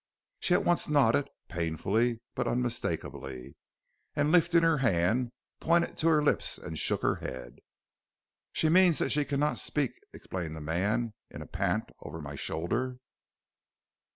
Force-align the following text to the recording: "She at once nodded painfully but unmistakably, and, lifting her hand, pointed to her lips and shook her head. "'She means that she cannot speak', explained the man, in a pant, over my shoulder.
"She 0.39 0.55
at 0.55 0.65
once 0.65 0.89
nodded 0.89 1.29
painfully 1.47 2.21
but 2.33 2.47
unmistakably, 2.47 3.55
and, 4.15 4.31
lifting 4.31 4.63
her 4.63 4.79
hand, 4.79 5.31
pointed 5.59 5.95
to 5.99 6.07
her 6.07 6.23
lips 6.23 6.57
and 6.57 6.79
shook 6.79 7.03
her 7.03 7.17
head. 7.17 7.59
"'She 8.51 8.69
means 8.69 8.97
that 8.97 9.11
she 9.11 9.23
cannot 9.23 9.59
speak', 9.59 10.01
explained 10.11 10.55
the 10.55 10.59
man, 10.59 11.13
in 11.29 11.43
a 11.43 11.45
pant, 11.45 11.91
over 11.99 12.19
my 12.19 12.33
shoulder. 12.33 12.97